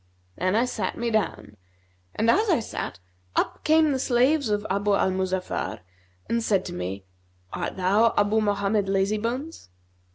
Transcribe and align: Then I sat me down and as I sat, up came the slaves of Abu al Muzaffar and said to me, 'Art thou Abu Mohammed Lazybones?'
Then 0.35 0.55
I 0.55 0.65
sat 0.65 0.97
me 0.97 1.11
down 1.11 1.57
and 2.15 2.27
as 2.31 2.49
I 2.49 2.59
sat, 2.59 2.97
up 3.35 3.63
came 3.63 3.91
the 3.91 3.99
slaves 3.99 4.49
of 4.49 4.65
Abu 4.67 4.95
al 4.95 5.11
Muzaffar 5.11 5.81
and 6.27 6.41
said 6.41 6.65
to 6.65 6.73
me, 6.73 7.05
'Art 7.53 7.77
thou 7.77 8.15
Abu 8.17 8.41
Mohammed 8.41 8.87
Lazybones?' 8.87 9.69